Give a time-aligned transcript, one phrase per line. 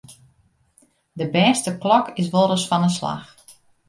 [1.19, 3.27] De bêste klok is wolris fan 'e slach.